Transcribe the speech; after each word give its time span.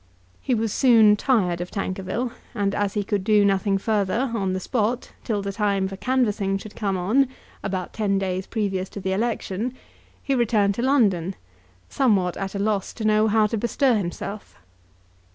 He 0.41 0.55
was 0.55 0.73
soon 0.73 1.15
tired 1.15 1.61
of 1.61 1.69
Tankerville, 1.69 2.31
and 2.55 2.73
as 2.73 2.95
he 2.95 3.03
could 3.03 3.23
do 3.23 3.45
nothing 3.45 3.77
further, 3.77 4.31
on 4.33 4.53
the 4.53 4.59
spot, 4.59 5.11
till 5.23 5.43
the 5.43 5.51
time 5.51 5.87
for 5.87 5.95
canvassing 5.95 6.57
should 6.57 6.75
come 6.75 6.97
on, 6.97 7.27
about 7.61 7.93
ten 7.93 8.17
days 8.17 8.47
previous 8.47 8.89
to 8.89 8.99
the 8.99 9.13
election, 9.13 9.75
he 10.23 10.33
returned 10.33 10.73
to 10.73 10.81
London, 10.81 11.35
somewhat 11.87 12.35
at 12.35 12.55
a 12.55 12.57
loss 12.57 12.93
to 12.93 13.05
know 13.05 13.27
how 13.27 13.45
to 13.45 13.59
bestir 13.59 13.93
himself. 13.95 14.57